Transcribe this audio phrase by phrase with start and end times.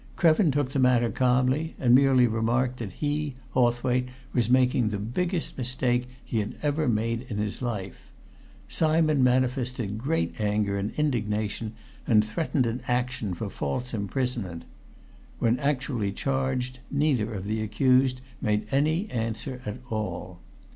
[0.15, 5.59] Krevin took the matter calmly, and merely remarked that he, Hawthwaite, was making the biggest
[5.59, 8.11] mistake he had ever made in his life;
[8.67, 11.73] Simon manifested great anger and indignation,
[12.07, 14.63] and threatened an action for false imprisonment.
[15.37, 20.39] When actually charged neither of the accused made any answer at all.